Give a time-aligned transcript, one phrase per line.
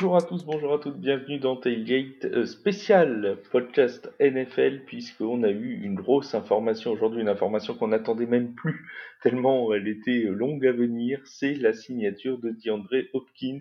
[0.00, 5.48] Bonjour à tous, bonjour à toutes, bienvenue dans Tailgate euh, spécial podcast NFL puisqu'on a
[5.50, 8.86] eu une grosse information aujourd'hui, une information qu'on n'attendait même plus
[9.24, 13.58] tellement elle était longue à venir, c'est la signature de DeAndre Hopkins.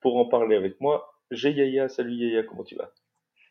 [0.00, 2.92] Pour en parler avec moi, j'ai Yaya, salut Yaya, comment tu vas?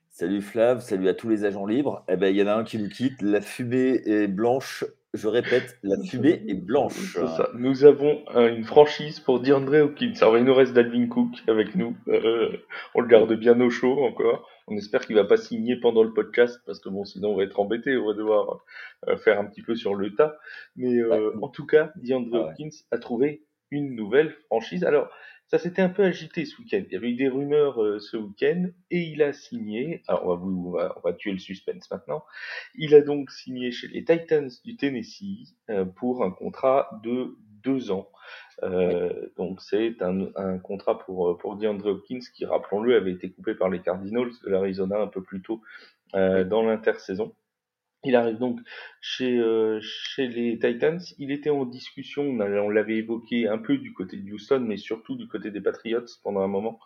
[0.07, 2.05] Salut Flav, salut à tous les agents libres.
[2.07, 5.27] Eh ben, il y en a un qui nous quitte, la fumée est blanche je
[5.27, 7.13] répète, la fumée est blanche.
[7.13, 7.49] Ça.
[7.55, 10.13] Nous avons une franchise pour DeAndre Hopkins.
[10.21, 11.97] Alors, il nous reste Dalvin Cook avec nous.
[12.07, 12.55] Euh,
[12.95, 14.47] on le garde bien au chaud encore.
[14.67, 17.43] On espère qu'il va pas signer pendant le podcast parce que bon, sinon on va
[17.43, 17.97] être embêté.
[17.97, 18.63] On va devoir
[19.09, 20.37] euh, faire un petit peu sur le tas.
[20.77, 24.85] Mais euh, en tout cas, DeAndre ah Hopkins a trouvé une nouvelle franchise.
[24.85, 25.09] Alors,
[25.51, 26.81] ça s'était un peu agité ce week-end.
[26.87, 30.01] Il y avait eu des rumeurs euh, ce week-end et il a signé.
[30.07, 32.23] Alors on va, on va, tuer le suspense maintenant.
[32.75, 37.91] Il a donc signé chez les Titans du Tennessee euh, pour un contrat de deux
[37.91, 38.09] ans.
[38.63, 43.67] Euh, donc c'est un, contrat pour pour DeAndre Hopkins qui, rappelons-le, avait été coupé par
[43.67, 45.61] les Cardinals de l'Arizona un peu plus tôt
[46.13, 47.33] dans l'intersaison.
[48.03, 48.59] Il arrive donc
[48.99, 50.99] chez, euh, chez les Titans.
[51.19, 55.15] Il était en discussion, on, l'avait évoqué un peu du côté de Houston, mais surtout
[55.15, 56.79] du côté des Patriots pendant un moment.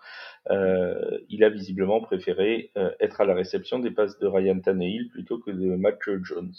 [0.49, 5.09] Euh, il a visiblement préféré euh, être à la réception des passes de Ryan Tannehill
[5.09, 6.53] plutôt que de Matt Jones.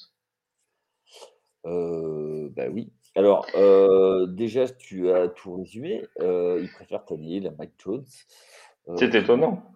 [1.64, 2.92] bah oui.
[3.14, 3.46] Alors,
[4.28, 6.02] déjà, tu as tout résumé.
[6.18, 8.04] il préfère Tannehill à Matt Jones.
[8.96, 9.75] C'est étonnant.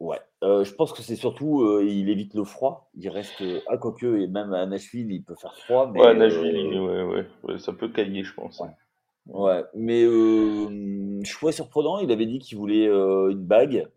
[0.00, 2.90] Ouais, je pense que c'est surtout, il évite le froid.
[2.94, 6.78] Il reste, ah quoique et même à Nashville, il peut faire froid, mais Ouais, Nashville,
[6.78, 8.60] ouais, ouais, ouais, ça peut cailler, je pense,
[9.26, 9.62] ouais.
[9.74, 13.88] mais euh, choix surprenant, il avait dit qu'il voulait, une bague.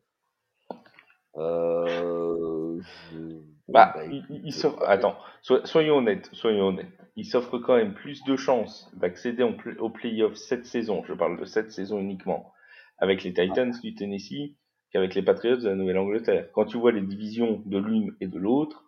[3.70, 4.54] Bah, bah, il
[4.86, 6.88] attends, soyons honnêtes, soyons honnêtes.
[7.18, 11.40] Il s'offre quand même plus de chances d'accéder aux au playoffs cette saison, je parle
[11.40, 12.54] de cette saison uniquement,
[12.98, 14.56] avec les Titans du Tennessee
[14.92, 16.50] qu'avec les Patriots de la Nouvelle-Angleterre.
[16.54, 18.88] Quand tu vois les divisions de l'une et de l'autre,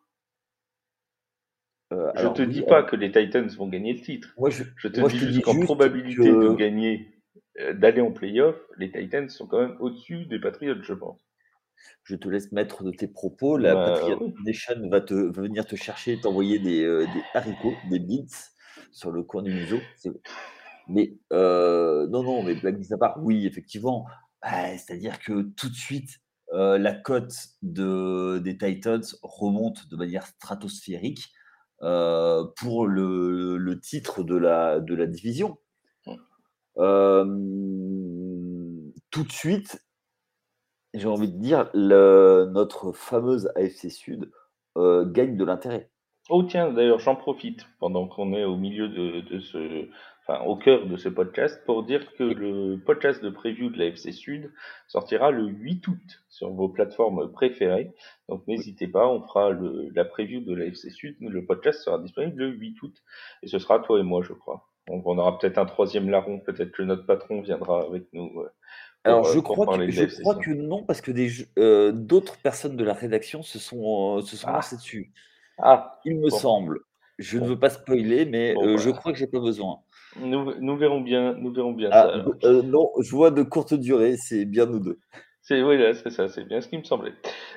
[1.92, 4.30] euh, je te dis pas que les Titans vont gagner le titre.
[4.48, 7.08] je, te dis juste qu'en probabilité de gagner,
[7.60, 11.26] euh, d'aller en playoff, les Titans sont quand même au-dessus des Patriots, je pense.
[12.04, 13.58] Je te laisse mettre de tes propos.
[13.58, 18.00] La bah, Patriot Nation va, te, venir te chercher, t'envoyer des, euh, des, haricots, des
[18.00, 18.28] beans
[18.92, 19.80] sur le coin du museau.
[20.88, 24.06] Mais non, non, mais blague à part, oui, effectivement,
[24.42, 26.20] bah, c'est-à-dire que tout de suite,
[26.52, 31.32] la cote de, des Titans remonte de manière stratosphérique
[31.80, 35.58] pour le, titre de la, de la division.
[36.76, 36.84] tout
[39.24, 39.86] de suite,
[40.94, 44.32] j'ai envie de dire, notre fameuse AFC Sud
[44.76, 45.92] gagne de l'intérêt.
[46.30, 49.90] Oh tiens, d'ailleurs, j'en profite pendant qu'on est au milieu de, de ce,
[50.46, 54.12] au cœur de ce podcast pour dire que le podcast de preview de la FC
[54.12, 54.52] Sud
[54.88, 57.92] sortira le 8 août sur vos plateformes préférées.
[58.28, 61.16] Donc n'hésitez pas, on fera le, la preview de la FC Sud.
[61.20, 62.96] Le podcast sera disponible le 8 août
[63.44, 64.70] et ce sera toi et moi, je crois.
[64.90, 68.40] On, on aura peut-être un troisième larron, peut-être que notre patron viendra avec nous.
[68.40, 68.50] Euh,
[69.04, 71.12] Alors je, euh, crois que, je crois que non, parce que
[71.58, 74.54] euh, d'autres personnes de la rédaction se sont, se sont ah.
[74.54, 75.12] lancées dessus.
[75.58, 76.80] Ah, il me semble.
[77.18, 79.82] Je ne veux pas spoiler, mais je crois que j'ai pas besoin.
[80.16, 82.47] Nous, nous, verrons bien, nous verrons bien ah, ça.
[82.47, 85.00] Euh, non, je vois de courte durée, c'est bien nous deux.
[85.42, 87.14] C'est oui, c'est ça, c'est bien ce qui me semblait.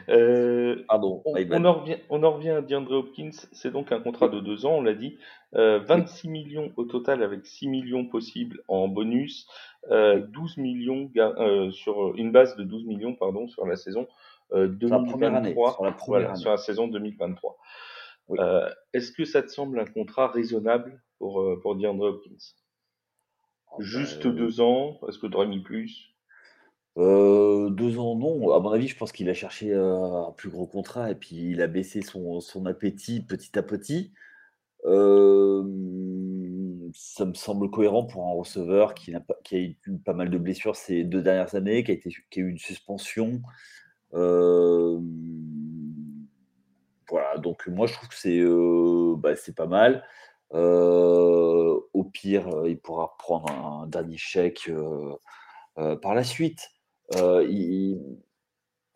[0.09, 1.21] Euh, Pardon.
[1.27, 3.33] On, on, en revient, on en revient à DeAndre Hopkins.
[3.53, 5.19] C'est donc un contrat de deux ans, on l'a dit.
[5.57, 9.47] Euh, 26 millions au total, avec 6 millions possibles en bonus.
[9.91, 14.07] Euh, 12 millions euh, sur une base de 12 millions, pardon, sur la saison
[14.55, 15.75] 2023.
[15.75, 17.59] Sur la, voilà, sur la saison 2023.
[18.39, 21.03] Euh, est-ce que ça te semble un contrat raisonnable?
[21.23, 22.57] Pour, euh, pour DeAndre Hopkins
[23.71, 26.09] ah, Juste bah, deux ans Est-ce que tu aurais mis plus?
[26.99, 28.53] Euh, deux ans, non.
[28.53, 31.63] À mon avis, je pense qu'il a cherché un plus gros contrat et puis il
[31.63, 34.13] a baissé son, son appétit petit à petit.
[34.85, 34.91] ça
[37.25, 40.39] me semble cohérent pour un receveur qui, a, pas, qui a eu pas mal de
[40.39, 43.41] blessures ces deux dernières années, qui a, été, qui a eu une suspension.
[44.13, 44.99] Euh,
[47.09, 48.43] voilà, donc moi je trouve que c'est
[49.23, 50.05] bah, pas mal.
[50.53, 54.71] Au pire, il pourra prendre un, dernier chèque
[55.75, 56.71] par la suite.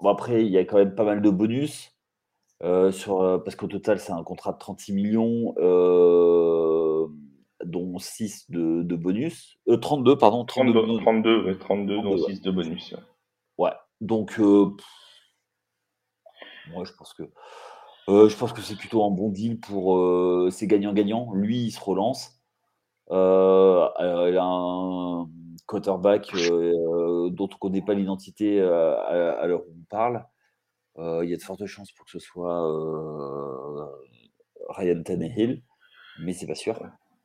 [0.05, 1.93] après, il y a quand même pas mal de bonus.
[2.61, 5.55] sur, parce qu'au total, c'est un contrat de 36 millions,
[7.65, 9.59] dont 6 de, bonus.
[9.81, 10.45] 32, pardon.
[10.45, 12.95] 32, 32, 32, dont 6 de bonus.
[13.59, 14.39] Ouais, donc,
[16.71, 17.23] moi, je pense que
[18.09, 20.51] euh, je pense que c'est plutôt un bon deal pour.
[20.53, 21.33] c'est gagnant-gagnant.
[21.35, 22.41] Lui, il se relance.
[23.11, 23.89] Euh,
[24.31, 25.29] il a un
[25.67, 30.25] quarterback dont on connaît pas l'identité à, l'heure où on parle,
[30.99, 32.63] il y a de fortes chances pour que ce soit
[34.69, 35.63] Ryan Tannehill,
[36.21, 36.81] mais c'est pas sûr.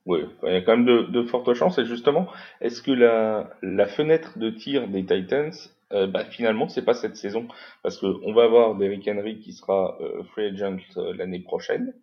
[0.06, 1.78] Oui, il y a quand même de, fortes chances.
[1.78, 2.28] Et justement,
[2.60, 5.51] est-ce que la, fenêtre de tir des Titans,
[5.93, 7.47] euh, bah, finalement, c'est pas cette saison
[7.83, 11.93] Parce qu'on va avoir Derrick Henry qui sera euh, free agent euh, l'année prochaine.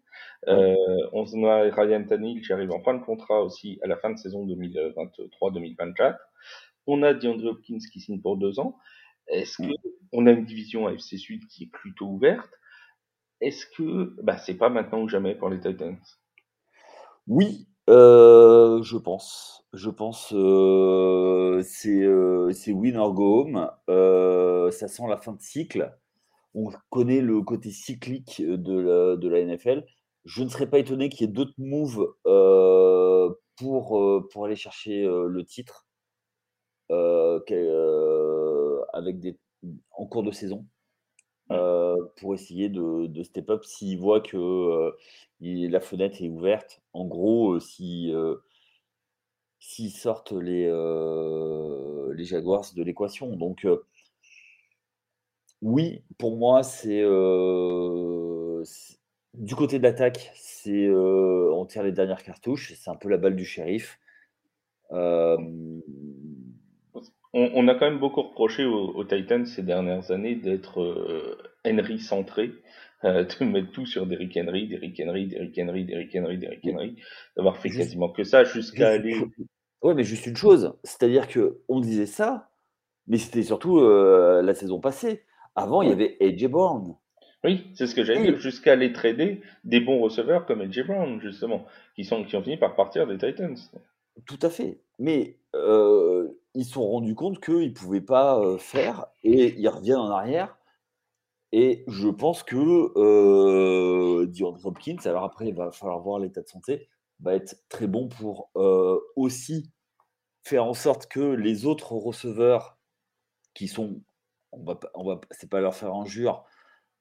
[0.46, 0.74] Euh,
[1.12, 4.16] on a Ryan Tannehill qui arrive en fin de contrat aussi à la fin de
[4.16, 6.16] saison 2023-2024.
[6.86, 8.78] On a DeAndre Hopkins qui signe pour deux ans.
[9.26, 9.72] Est-ce que
[10.12, 12.50] on a une division AFC Sud qui est plutôt ouverte?
[13.40, 15.98] Est-ce que bah, c'est pas maintenant ou jamais pour les Titans?
[17.26, 19.64] Oui, euh, je pense.
[19.74, 23.70] Je pense, euh, c'est, euh, c'est win or go home.
[24.72, 25.94] ça sent la fin de cycle.
[26.54, 29.84] On connaît le côté cyclique de la, de la NFL.
[30.24, 32.14] Je ne serais pas étonné qu'il y ait d'autres moves
[33.56, 35.86] pour, pour aller chercher le titre
[38.92, 39.38] avec des,
[39.92, 40.66] en cours de saison.
[41.50, 44.90] Euh, pour essayer de, step up s'il voit que euh,
[45.40, 46.82] la fenêtre est ouverte.
[46.92, 48.12] En gros, euh, si
[49.60, 50.66] s'ils sortent les,
[52.14, 53.34] les Jaguars de l'équation.
[53.36, 53.66] Donc,
[55.62, 57.02] oui, pour moi, c'est
[59.34, 62.74] du côté de l'attaque, c'est on tire les dernières cartouches.
[62.76, 63.98] C'est un peu la balle du shérif.
[67.34, 71.36] On, a quand même beaucoup reproché aux, Titans ces dernières années d'être euh,
[71.66, 72.52] Henry centré,
[73.04, 76.96] euh, de mettre tout sur Derrick Henry, Derrick Henry, Derrick Henry, Derrick Henry, Derrick Henry,
[77.36, 79.14] d'avoir fait quasiment que ça jusqu'à aller.
[79.82, 82.48] Ouais, mais juste une chose, c'est-à-dire que on disait ça,
[83.06, 85.22] mais c'était surtout euh, la saison passée.
[85.54, 86.96] Avant, il y avait AJ Brown.
[87.44, 91.20] Oui, c'est ce que j'avais dit, jusqu'à aller trader des bons receveurs comme AJ Brown,
[91.20, 93.56] justement, qui, sont, qui ont fini par partir des Titans.
[94.26, 94.80] Tout à fait.
[94.98, 95.36] Mais
[96.58, 100.58] ils se sont rendus compte qu'ils ne pouvaient pas faire et ils reviennent en arrière.
[101.52, 104.26] Et je pense que euh,
[104.64, 106.88] Hopkins, alors après, il va falloir voir l'état de santé,
[107.20, 108.50] va être très bon pour
[109.16, 109.70] aussi
[110.42, 112.78] faire en sorte que les autres receveurs
[113.54, 114.00] qui sont,
[114.52, 116.44] on va, on va, c'est pas leur faire injure,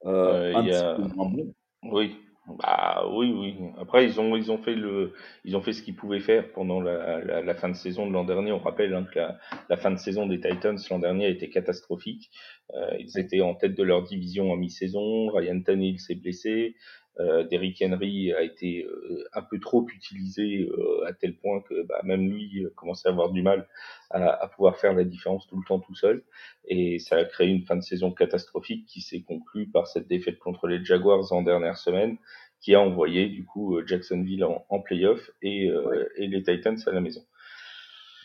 [0.06, 1.54] euh, un petit peu moins bons.
[1.83, 2.18] Oui,
[2.48, 3.58] bah oui, oui.
[3.78, 5.14] Après, ils ont, ils ont fait le,
[5.44, 8.24] ils ont fait ce qu'ils pouvaient faire pendant la, la, fin de saison de l'an
[8.24, 8.54] dernier.
[8.54, 9.38] On rappelle hein, que la,
[9.70, 12.30] la, fin de saison des Titans l'an dernier a été catastrophique.
[12.74, 15.28] Euh, ils étaient en tête de leur division en mi-saison.
[15.28, 16.76] Ryan Tannehill s'est blessé.
[17.19, 21.84] Euh, Derrick Henry a été euh, un peu trop utilisé euh, à tel point que
[21.84, 23.68] bah, même lui commençait à avoir du mal
[24.12, 26.24] à, à, pouvoir faire la différence tout le temps tout seul.
[26.66, 30.38] Et ça a créé une fin de saison catastrophique qui s'est conclue par cette défaite
[30.38, 32.18] contre les Jaguars en dernière semaine,
[32.62, 35.72] qui a envoyé du coup Jacksonville en, en playoff et,
[36.18, 37.22] et, les Titans à la maison.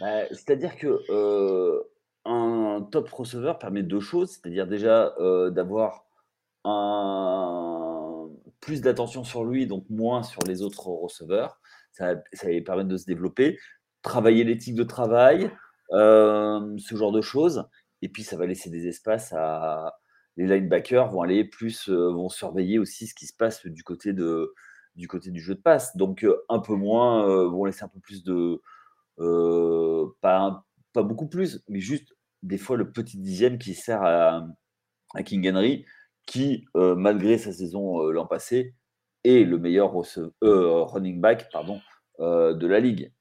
[0.01, 1.01] Bah, c'est-à-dire que
[2.25, 5.15] un top receveur permet deux choses, c'est-à-dire déjà
[5.51, 6.05] d'avoir
[6.65, 7.82] un
[8.63, 11.61] plus d'attention sur lui, donc moins sur les autres receveurs.
[11.91, 13.59] Ça, ça va permettre de se développer,
[14.01, 15.51] travailler l'éthique de travail,
[15.93, 17.69] euh, ce genre de choses.
[18.01, 19.93] Et puis, ça va laisser des espaces à.
[20.39, 24.15] Les linebackers vont aller plus, euh, vont surveiller aussi ce qui se passe du côté,
[24.15, 24.55] de,
[24.97, 25.95] du, côté du jeu de passe.
[25.95, 28.63] Donc, euh, un peu moins, vont laisser un peu plus de.
[30.23, 34.47] pas, pas beaucoup plus, mais juste des fois le petit dixième qui sert à,
[35.15, 35.85] à King Henry
[36.27, 38.75] qui, euh, malgré sa saison euh, l'an passé,
[39.25, 39.93] est le meilleur
[40.43, 41.81] euh, running back pardon,
[42.19, 43.13] de la ligue.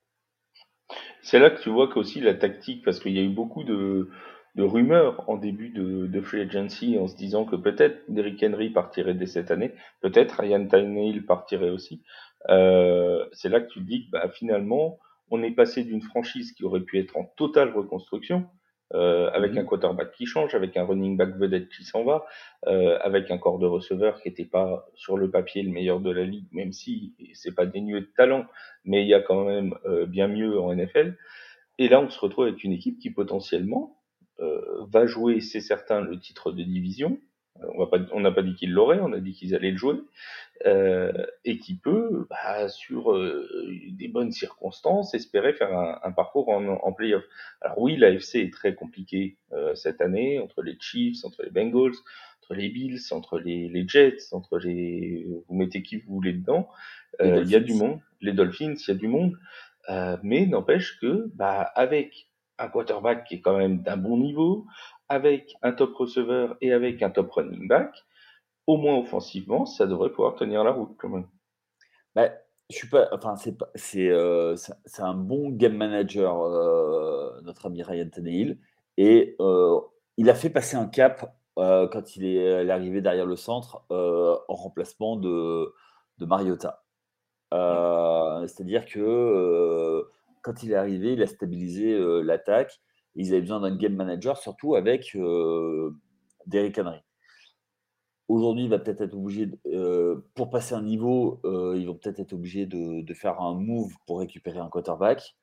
[1.21, 4.09] C'est là que tu vois qu'aussi la tactique, parce qu'il y a eu beaucoup de,
[4.57, 9.27] rumeurs en début de, free agency en se disant que peut-être Derrick Henry partirait dès
[9.27, 12.03] cette année, peut-être Ryan Tannehill partirait aussi.
[12.47, 16.63] C'est là que tu te dis que bah, finalement, on est passé d'une franchise qui
[16.63, 18.47] aurait pu être en totale reconstruction
[18.93, 19.67] euh, avec un mhm.
[19.67, 22.25] quarterback qui change, avec un running back vedette qui s'en va,
[22.67, 26.11] euh, avec un corps de receveur qui n'était pas sur le papier le meilleur de
[26.11, 28.45] la ligue, même si c'est pas dénué de talent,
[28.83, 31.15] mais il y a quand même euh, bien mieux en NFL.
[31.77, 33.97] Et là, on se retrouve avec une équipe qui potentiellement
[34.39, 37.17] euh, va jouer, c'est certain, le titre de division,
[37.77, 39.95] on n'a pas dit qu'ils l'auraient, on a dit qu'ils allaient le jouer,
[40.65, 41.11] euh,
[41.43, 43.47] et qui peut, bah, sur euh,
[43.91, 47.23] des bonnes circonstances, espérer faire un, parcours en, en playoff.
[47.61, 51.95] Alors oui, l'AFC est très compliqué euh, cette année, entre les Chiefs, entre les Bengals,
[52.43, 55.25] entre les Bills, entre les, Jets, entre les...
[55.47, 56.69] Vous mettez qui vous voulez dedans,
[57.23, 59.37] il y a du monde, les Dolphins, il y a du monde,
[60.23, 62.27] mais n'empêche que, bah, avec
[62.61, 64.65] un quarterback qui est quand même d'un bon niveau,
[65.11, 67.93] avec un top receveur et avec un top running back,
[68.65, 71.27] au moins offensivement, ça devrait pouvoir tenir la route quand même.
[72.15, 72.29] Bah,
[72.69, 74.55] je suis pas, enfin, c'est c'est, euh,
[74.99, 78.57] un bon game manager, euh, notre ami Ryan Tannehill,
[78.95, 79.81] et euh,
[80.15, 85.17] il a fait passer un cap quand il est, arrivé derrière le centre en remplacement
[85.17, 85.73] de,
[86.19, 86.83] de Mariota.
[87.51, 90.07] C'est-à-dire que
[90.41, 92.79] quand il est arrivé, il a stabilisé l'attaque.
[93.15, 95.17] Ils avaient besoin d'un game manager, surtout avec
[96.47, 97.01] Derrick Henry.
[98.31, 102.21] Aujourd'hui, il va peut-être être obligé, euh, pour passer un niveau, euh, ils vont peut-être
[102.21, 105.35] être obligés de, faire un move pour récupérer un quarterback.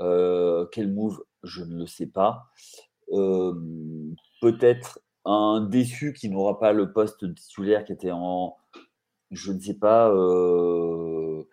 [0.00, 1.22] Euh, quel move?
[1.44, 2.46] Je ne le sais pas.
[4.40, 8.56] peut-être un déçu qui n'aura pas le poste titulaire qui était en.
[9.30, 10.12] Je ne sais pas.
[10.12, 11.44] on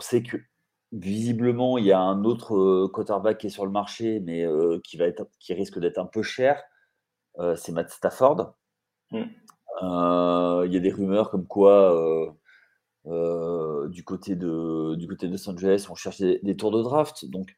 [0.00, 0.38] sait que
[0.92, 4.46] visiblement, il y a un autre quarterback qui est sur le marché, mais
[4.84, 6.62] qui, va être, qui risque d'être un peu cher.
[7.56, 8.54] C'est Matt Stafford.
[9.10, 9.22] Mm.
[9.82, 12.34] Euh, il y a des rumeurs comme quoi
[13.04, 17.24] du côté de du côté de Los Angeles, on cherche des, tours de draft.
[17.26, 17.56] Donc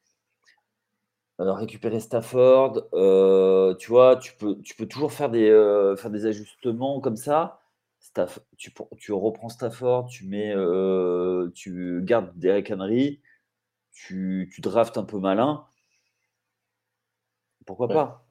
[1.39, 2.89] récupérer Stafford,
[3.79, 5.49] tu vois, tu peux, tu peux toujours faire des,
[5.97, 7.61] faire des ajustements comme ça.
[8.09, 10.55] Staff, tu, tu reprends Stafford, tu mets,
[11.55, 13.21] tu gardes Derek Henry,
[13.93, 15.65] tu, tu draftes un peu malin.
[17.67, 18.25] Pourquoi pas?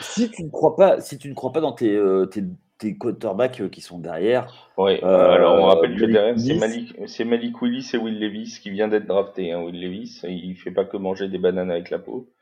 [0.00, 3.60] Si tu ne crois pas, si tu ne crois pas dans tes, euh, tes, quarterbacks
[3.60, 4.70] euh, qui sont derrière.
[4.78, 8.58] Oui, euh, alors on rappelle que derrière, c'est Malik, c'est Malik Willis et Will Levis
[8.60, 9.52] qui vient d'être drafté.
[9.52, 9.62] Hein.
[9.62, 12.32] Will Levis, il fait pas que manger des bananes avec la peau.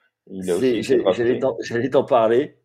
[0.41, 2.57] J'allais t'en parler.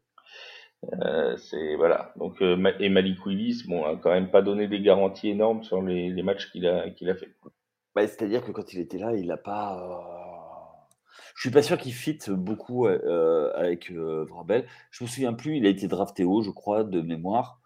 [1.37, 2.13] C'est voilà.
[2.17, 6.09] Donc et Malik Willis, bon, a quand même pas donné des garanties énormes sur les,
[6.09, 7.33] les matchs qu'il a qu'il a fait.
[7.95, 10.13] Bah, c'est-à-dire que quand il était là, il n'a pas
[11.35, 14.65] je suis pas sûr qu'il fit beaucoup euh, avec euh, Vrabel.
[14.91, 17.59] Je me souviens plus, il a été drafté haut, je crois, de mémoire.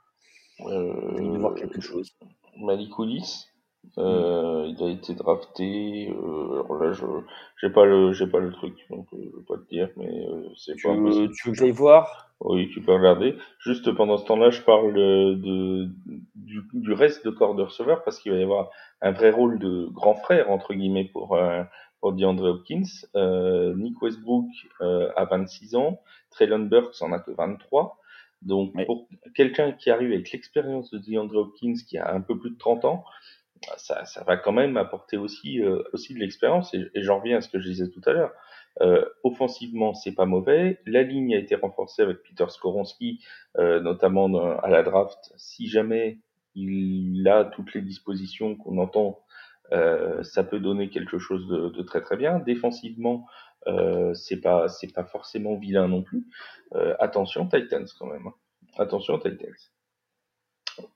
[0.62, 2.18] Euh, je voir quelque chose.
[2.58, 3.48] Malik Willis,
[3.98, 6.08] euh, il a été drafté.
[6.10, 7.06] alors là, je
[7.62, 10.82] j'ai pas le j'ai pas le truc, donc je vais pas te dire, mais c'est
[10.82, 10.94] pas.
[10.94, 12.30] Veux, tu veux que j'aille voir?
[12.40, 13.36] Oui, tu peux regarder.
[13.60, 15.90] Juste pendant ce temps-là, je parle de,
[16.36, 18.70] du, du, reste de corps de receveur parce qu'il va y avoir
[19.02, 21.36] un vrai rôle de grand frère entre guillemets pour
[22.00, 22.84] pour DeAndre Hopkins.
[23.16, 24.48] Euh, Nick Westbrook
[24.82, 27.98] euh, a 26 ans, Traylon Burks en a que 23.
[28.44, 32.52] Donc pour quelqu'un qui arrive avec l'expérience de DeAndre Hopkins qui a un peu plus
[32.52, 33.04] de 30 ans,
[33.78, 37.42] ça, ça va quand même apporter aussi euh, aussi de l'expérience et, j'en reviens à
[37.42, 38.32] ce que je disais tout à l'heure.
[38.82, 40.80] Euh, offensivement, c'est pas mauvais.
[40.86, 43.24] La ligne a été renforcée avec Peter Skoronski,
[43.58, 44.28] euh, notamment
[44.60, 45.34] à la draft.
[45.36, 46.20] Si jamais
[46.54, 49.20] il a toutes les dispositions qu'on entend
[49.74, 52.40] euh, ça peut donner quelque chose de, de très très bien.
[52.40, 53.28] Défensivement,
[53.68, 56.26] euh, c'est pas c'est pas forcément vilain non plus.
[56.76, 58.28] Euh, attention Titans quand même.
[58.28, 58.34] Hein.
[58.78, 59.56] Attention Titans.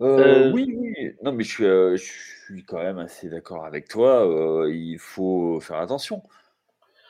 [0.01, 1.11] Euh, oui, oui.
[1.23, 2.13] Non, mais je suis, je
[2.45, 4.25] suis quand même assez d'accord avec toi.
[4.69, 6.23] il faut faire attention.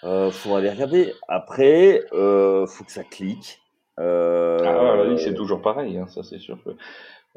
[0.04, 1.14] Il faut aller regarder.
[1.28, 3.60] Après, il faut que ça clique.
[3.98, 5.98] Ah, oui, c'est toujours pareil.
[5.98, 6.58] Hein, ça, c'est sûr.
[6.64, 6.72] Que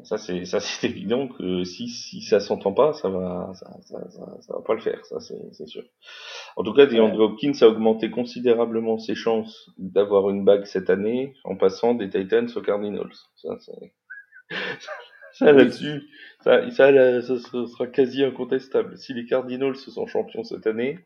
[0.03, 4.07] ça c'est ça c'est évident que si si ça s'entend pas, ça va ça, ça,
[4.41, 5.83] ça, va pas le faire, ça c'est sûr.
[6.55, 11.33] En tout cas, DeAndre Hopkins a augmenté considérablement ses chances d'avoir une bague cette année
[11.43, 13.13] en passant des Titans aux Cardinals.
[13.35, 13.57] Ça
[15.35, 16.09] ça là-dessus,
[16.41, 18.97] ça, ça, ça, sera quasi incontestable.
[18.97, 21.05] Si les Cardinals se sont champions cette année,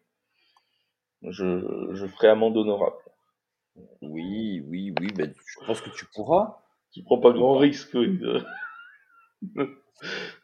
[1.24, 2.96] je, je ferai amende honorable.
[4.02, 6.62] Oui, oui, oui, ben, je pense que tu pourras.
[6.92, 7.96] Tu prends pas grand risque.
[7.96, 8.20] Oui.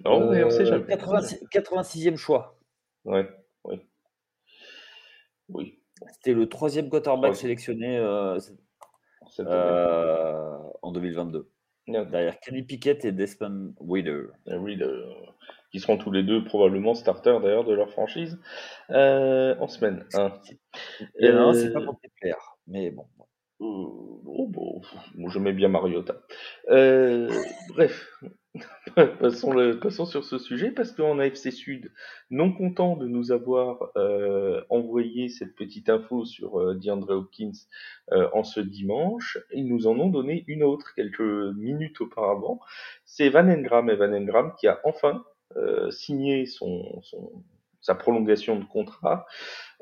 [0.04, 0.96] non, mais on sait jamais.
[0.96, 2.58] 86e choix.
[3.04, 3.30] Ouais,
[3.65, 3.86] ouais.
[5.50, 5.80] Oui.
[6.12, 8.39] C'était le troisième quarterback sélectionné euh,
[9.39, 11.51] euh, en 2022.
[11.88, 14.27] Derrière Kenny Pickett et Desmond Reader.
[15.72, 18.39] Qui seront tous les deux probablement starters d'ailleurs de leur franchise
[18.92, 20.06] euh, en semaine.
[20.13, 20.34] Hein.
[21.20, 23.06] Et non, c'est pas pour plaire, mais bon.
[23.60, 24.82] Oh, bon,
[25.30, 26.22] je mets bien Mariota.
[26.68, 28.12] bref,
[29.20, 31.92] passons, sur ce sujet parce qu'en AFC Sud,
[32.30, 37.52] non content de nous avoir euh, envoyé cette petite info sur euh, DeAndre Hopkins
[38.12, 42.60] euh, en ce dimanche, ils nous en ont donné une autre quelques minutes auparavant.
[43.04, 45.26] C'est Van Engram, Van Engram qui a enfin
[45.58, 47.02] euh, signé son,
[47.82, 49.26] sa prolongation de contrat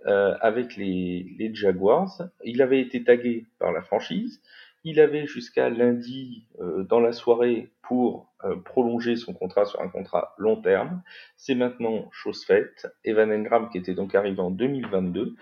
[0.05, 2.24] avec les, les Jaguars.
[2.43, 4.41] Il avait été tagué par la franchise.
[4.86, 9.88] Il avait jusqu'à lundi euh, dans la soirée pour euh, prolonger son contrat sur un
[9.88, 11.01] contrat long terme.
[11.38, 12.88] C'est maintenant chose faite.
[13.05, 15.36] Evan Engram qui était donc arrivé en 2022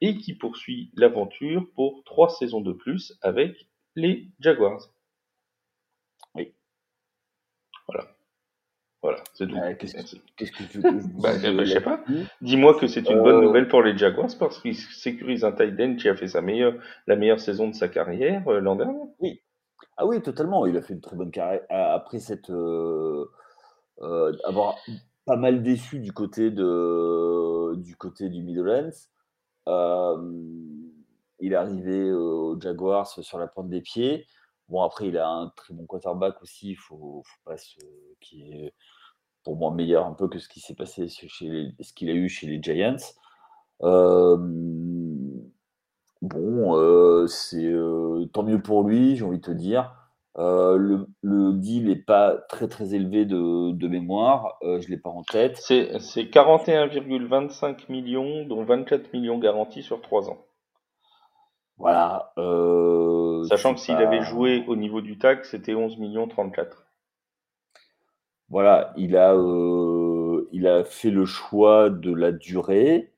[0.00, 4.88] et qui poursuit l'aventure pour trois saisons de plus avec les Jaguars.
[6.34, 6.54] Oui.
[7.88, 8.15] Voilà.
[9.06, 9.54] Voilà, c'est tout.
[10.36, 10.90] Qu'est-ce que, tu veux
[11.22, 12.02] bah, Je sais pas.
[12.40, 15.94] Dis-moi que c'est une bonne nouvelle pour les Jaguars parce qu'ils sécurisent un tight end
[15.94, 16.74] qui a fait sa meilleure,
[17.06, 18.98] la meilleure saison de sa carrière l'an dernier.
[19.20, 19.40] Oui.
[19.96, 20.66] Ah oui, totalement.
[20.66, 21.62] Il a fait une très bonne carrière.
[21.70, 22.50] Après cette.
[24.00, 24.74] avoir
[25.24, 28.90] pas mal déçu du côté, de, du, côté du Midlands.
[29.68, 30.32] Euh,
[31.38, 34.26] il est arrivé aux Jaguars sur la pointe des pieds.
[34.68, 36.70] Bon, après, il a un très bon quarterback aussi.
[36.70, 37.78] Il faut, faut pas se,
[38.20, 38.74] qui est
[39.44, 42.28] pour moi meilleur un peu que ce qui s'est passé chez ce qu'il a eu
[42.28, 42.96] chez les Giants.
[43.82, 44.36] Euh,
[46.22, 47.72] bon, euh, c'est
[48.32, 50.06] tant mieux pour lui, j'ai envie de te dire.
[50.38, 54.90] Euh, le, le, deal n'est pas très très élevé de, de mémoire, euh, je ne
[54.90, 55.56] l'ai pas en tête.
[55.56, 60.44] C'est 41,25 millions, dont 24 millions garantis sur 3 ans.
[61.78, 62.34] Voilà.
[62.36, 66.86] Euh, Sachant que s'il avait joué au niveau du TAC, c'était 11 millions 34.
[68.48, 69.34] Voilà, il a,
[70.52, 73.12] il a fait le choix de la durée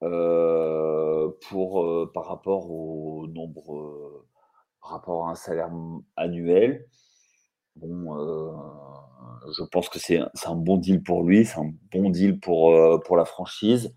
[0.00, 4.24] pour, par rapport au nombre
[4.84, 5.70] par rapport à un salaire
[6.16, 6.86] annuel.
[7.76, 8.52] Bon, euh,
[9.56, 12.98] je pense que c'est un bon deal pour lui, c'est un bon deal pour, euh,
[12.98, 13.94] pour la franchise.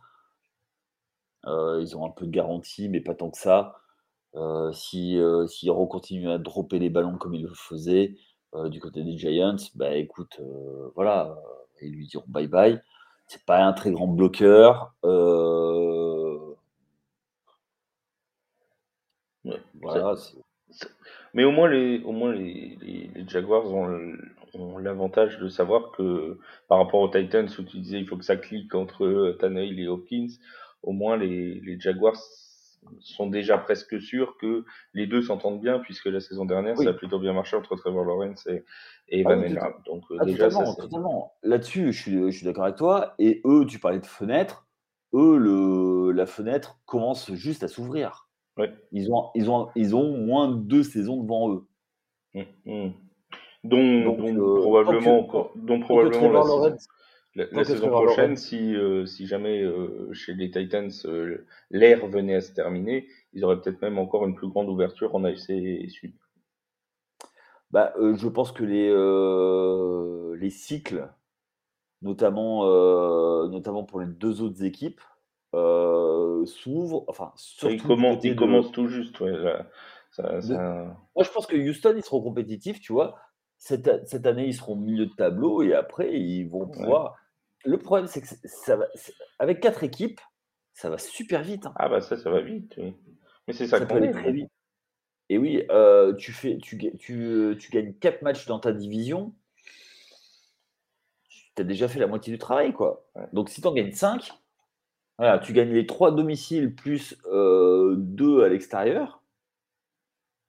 [1.46, 3.76] Euh, ils ont un peu de garantie, mais pas tant que ça.
[4.74, 8.15] Si s'ils continuent à dropper les ballons comme ils le faisaient
[8.65, 10.39] du côté des Giants, bah écoute,
[10.96, 11.36] voilà,
[11.81, 12.81] ils lui diront bye bye.
[13.27, 14.93] C'est pas un très grand bloqueur.
[19.81, 20.15] voilà,
[21.34, 24.13] mais au moins, les, au moins les, les, Jaguars ont,
[24.53, 28.25] ont l'avantage de savoir que par rapport aux Titans où tu disais il faut que
[28.25, 30.27] ça clique entre Tannehill et Hopkins,
[30.84, 32.17] au moins les, les Jaguars
[33.00, 36.94] sont déjà presque sûrs que les deux s'entendent bien puisque la saison dernière ça a
[36.94, 38.63] plutôt bien marché entre Trevor Lawrence et,
[39.10, 41.34] et Evan ah, Donc euh, ah, déjà totalement.
[41.44, 43.15] Là-dessus, je suis, je suis d'accord avec toi.
[43.19, 44.67] Et eux, tu parlais de fenêtre.
[45.13, 48.28] Eux, le, la fenêtre commence juste à s'ouvrir.
[48.91, 51.67] Ils, ont, ils, ont, ils ont moins de deux saisons devant eux.
[52.34, 52.93] Mmh, mmh.
[53.63, 56.69] Dont, euh, probablement, dont probablement
[57.52, 60.91] la, saison, prochaine, si, euh, si jamais euh, chez les Titans
[61.69, 65.23] l'air venait à se terminer, ils auraient peut-être même encore une plus grande ouverture en
[65.23, 66.13] AFC Sud.
[67.71, 68.89] Bah, je pense que les,
[70.39, 71.10] les cycles,
[72.02, 72.65] notamment,
[73.47, 75.02] notamment pour les deux autres équipes,
[75.54, 77.06] euh, s'ouvre.
[77.08, 79.19] Enfin, surtout il, commence, il commence tout juste.
[79.19, 79.34] Ouais,
[80.12, 83.15] ça, Moi, je pense que Houston, ils seront compétitifs, tu vois.
[83.58, 87.15] Cette, cette, année, ils seront au milieu de tableau et après, ils vont pouvoir.
[87.65, 88.88] Le problème, c'est que ça va,
[89.39, 90.22] avec quatre équipes,
[90.74, 91.65] ça va super vite.
[91.65, 91.74] Hein.
[91.76, 92.76] Ah, bah ça, ça va vite.
[92.78, 92.96] Oui.
[93.48, 94.50] Mais c'est ça, ça aller très vite.
[95.30, 99.34] Et oui, euh, tu, fais, tu, tu, tu gagnes quatre matchs dans ta division.
[101.56, 103.06] Tu as déjà fait la moitié du travail, quoi.
[103.34, 104.32] Donc, si tu en gagnes 5,
[105.17, 109.24] voilà, tu gagnes les trois domiciles plus euh, deux à l'extérieur.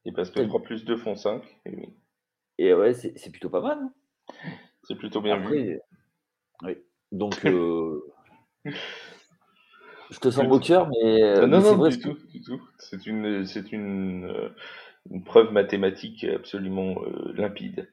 [0.04, 1.42] Et parce que 3 plus 2 font 5.
[1.66, 1.88] Et,
[2.58, 3.78] et ouais, c'est plutôt pas mal.
[3.78, 3.92] Hein.
[4.82, 5.80] c'est plutôt bien vu.
[6.62, 6.76] Oui.
[7.12, 8.02] Donc, euh,
[8.64, 11.22] je te sens moqueur, mais.
[11.22, 12.60] Euh, non, non, non, du, tout, du tout.
[12.78, 14.50] C'est une, c'est une,
[15.10, 16.96] une, preuve mathématique absolument
[17.34, 17.88] limpide.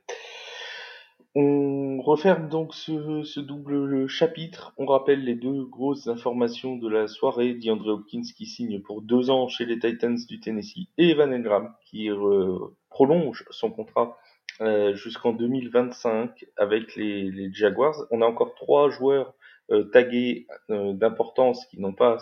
[1.38, 4.74] On referme donc ce, double chapitre.
[4.78, 7.54] On rappelle les deux grosses informations de la soirée.
[7.54, 11.74] DeAndre Hopkins qui signe pour deux ans chez les Titans du Tennessee et Evan Engram
[11.84, 12.58] qui euh,
[12.90, 14.18] prolonge son contrat
[14.62, 18.06] euh, jusqu'en 2025 avec les, Jaguars.
[18.12, 19.34] On a encore trois joueurs
[19.72, 22.18] euh, tagués d'importance qui n'ont pas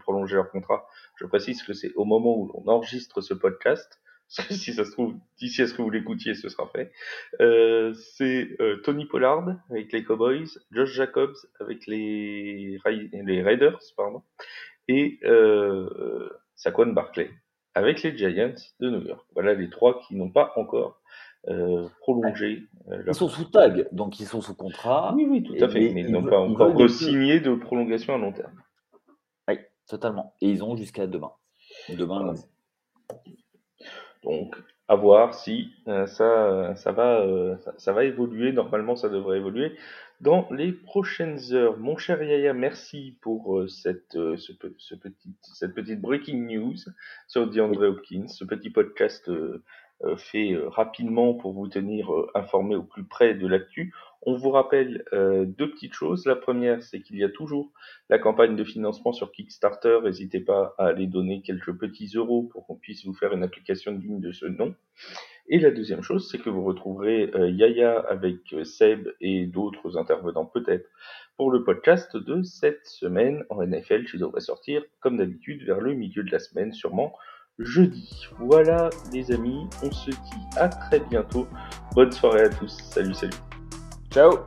[0.00, 0.86] prolongé leur contrat.
[1.16, 4.00] Je précise que c'est au moment où l'on enregistre ce podcast.
[4.28, 6.92] si ça se trouve, d'ici à ce que vous l'écoutiez, ce sera fait.
[7.40, 12.78] Euh, c'est euh, Tony Pollard avec les Cowboys, Josh Jacobs avec les,
[13.12, 14.22] les Raiders, pardon,
[14.86, 17.30] et euh, Saquon Barclay
[17.74, 19.26] avec les Giants de New York.
[19.32, 21.00] Voilà les trois qui n'ont pas encore
[21.48, 22.64] euh, prolongé.
[22.90, 25.12] Euh, ils sont sous tag, donc ils sont sous contrat.
[25.14, 28.32] Oui, oui, tout à fait, mais ils n'ont pas encore signé de prolongation à long
[28.32, 28.52] terme.
[29.48, 30.34] Oui, totalement.
[30.40, 31.32] Et ils ont jusqu'à demain.
[31.90, 32.34] Demain,
[34.24, 34.56] donc,
[34.88, 38.52] à voir si euh, ça, ça, va, euh, ça, va évoluer.
[38.52, 39.76] Normalement, ça devrait évoluer
[40.20, 41.78] dans les prochaines heures.
[41.78, 46.74] Mon cher Yaya, merci pour euh, cette, ce, ce petit, cette petite breaking news
[47.26, 49.30] sur DeAndre Hopkins, ce petit podcast
[50.04, 53.92] euh, fait euh, rapidement pour vous tenir euh, informé au plus près de l'actu.
[54.22, 56.26] On vous rappelle deux petites choses.
[56.26, 57.72] La première, c'est qu'il y a toujours
[58.10, 60.00] la campagne de financement sur Kickstarter.
[60.02, 63.92] N'hésitez pas à aller donner quelques petits euros pour qu'on puisse vous faire une application
[63.92, 64.74] digne de ce nom.
[65.48, 70.90] Et la deuxième chose, c'est que vous retrouverez Yaya avec Seb et d'autres intervenants peut-être
[71.36, 75.94] pour le podcast de cette semaine en NFL qui devrait sortir comme d'habitude vers le
[75.94, 77.14] milieu de la semaine sûrement
[77.58, 78.08] jeudi.
[78.38, 81.46] Voilà les amis, on se dit à très bientôt.
[81.94, 82.76] Bonne soirée à tous.
[82.90, 83.32] Salut, salut.
[84.10, 84.38] Ciao